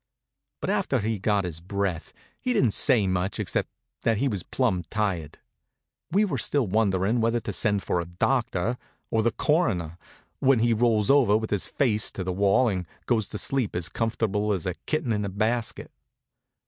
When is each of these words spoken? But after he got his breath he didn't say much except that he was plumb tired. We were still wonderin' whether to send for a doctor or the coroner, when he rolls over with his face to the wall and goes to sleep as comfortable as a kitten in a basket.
But 0.61 0.71
after 0.71 0.97
he 0.97 1.19
got 1.19 1.43
his 1.43 1.59
breath 1.61 2.11
he 2.39 2.53
didn't 2.53 2.71
say 2.71 3.05
much 3.05 3.39
except 3.39 3.69
that 4.01 4.17
he 4.17 4.27
was 4.27 4.41
plumb 4.41 4.83
tired. 4.89 5.37
We 6.09 6.25
were 6.25 6.39
still 6.39 6.65
wonderin' 6.65 7.21
whether 7.21 7.39
to 7.41 7.53
send 7.53 7.83
for 7.83 7.99
a 7.99 8.05
doctor 8.05 8.79
or 9.11 9.21
the 9.21 9.29
coroner, 9.31 9.99
when 10.39 10.57
he 10.57 10.73
rolls 10.73 11.11
over 11.11 11.37
with 11.37 11.51
his 11.51 11.67
face 11.67 12.09
to 12.13 12.23
the 12.23 12.33
wall 12.33 12.67
and 12.67 12.87
goes 13.05 13.27
to 13.27 13.37
sleep 13.37 13.75
as 13.75 13.89
comfortable 13.89 14.53
as 14.53 14.65
a 14.65 14.73
kitten 14.87 15.11
in 15.13 15.23
a 15.23 15.29
basket. 15.29 15.91